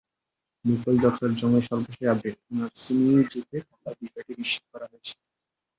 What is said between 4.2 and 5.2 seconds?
নিশ্চিত করা হয়েছে।